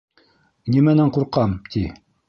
[0.77, 1.89] —Нимәнән ҡурҡам, ти.